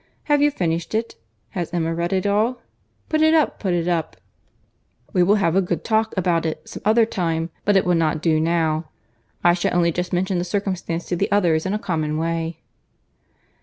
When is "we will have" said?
5.13-5.55